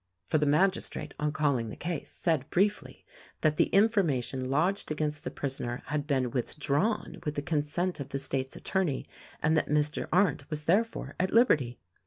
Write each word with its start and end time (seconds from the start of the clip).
For 0.25 0.39
the 0.39 0.47
magistrate, 0.47 1.13
on 1.19 1.31
calling 1.31 1.69
the 1.69 1.75
case, 1.75 2.09
said 2.09 2.49
briefly, 2.49 3.05
that 3.41 3.57
the 3.57 3.65
information 3.67 4.49
lodged 4.49 4.89
against 4.89 5.23
the 5.23 5.29
prisoner 5.29 5.83
had 5.85 6.07
been 6.07 6.31
with 6.31 6.57
drawn 6.57 7.17
with 7.23 7.35
the 7.35 7.43
consent 7.43 7.99
of 7.99 8.09
the 8.09 8.17
State's 8.17 8.55
attorney 8.55 9.05
and 9.43 9.55
that 9.55 9.69
Mr. 9.69 10.07
Arndt 10.11 10.49
was 10.49 10.63
therefore 10.63 11.13
at 11.19 11.31
liberty. 11.31 11.77